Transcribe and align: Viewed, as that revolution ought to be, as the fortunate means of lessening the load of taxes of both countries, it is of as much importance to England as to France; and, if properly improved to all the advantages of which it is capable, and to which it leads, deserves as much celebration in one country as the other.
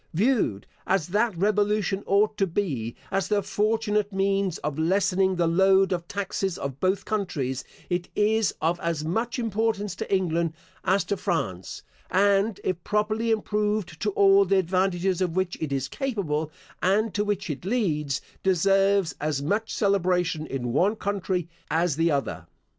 Viewed, 0.15 0.65
as 0.87 1.09
that 1.09 1.37
revolution 1.37 2.01
ought 2.07 2.35
to 2.39 2.47
be, 2.47 2.95
as 3.11 3.27
the 3.27 3.43
fortunate 3.43 4.11
means 4.11 4.57
of 4.63 4.79
lessening 4.79 5.35
the 5.35 5.45
load 5.45 5.91
of 5.91 6.07
taxes 6.07 6.57
of 6.57 6.79
both 6.79 7.05
countries, 7.05 7.63
it 7.87 8.09
is 8.15 8.51
of 8.61 8.79
as 8.79 9.05
much 9.05 9.37
importance 9.37 9.93
to 9.97 10.11
England 10.11 10.53
as 10.83 11.03
to 11.03 11.17
France; 11.17 11.83
and, 12.09 12.59
if 12.63 12.83
properly 12.83 13.29
improved 13.29 14.01
to 14.01 14.09
all 14.13 14.43
the 14.43 14.57
advantages 14.57 15.21
of 15.21 15.35
which 15.35 15.55
it 15.61 15.71
is 15.71 15.87
capable, 15.87 16.51
and 16.81 17.13
to 17.13 17.23
which 17.23 17.47
it 17.47 17.63
leads, 17.63 18.21
deserves 18.41 19.13
as 19.21 19.43
much 19.43 19.71
celebration 19.71 20.47
in 20.47 20.73
one 20.73 20.95
country 20.95 21.47
as 21.69 21.95
the 21.95 22.09
other. 22.09 22.47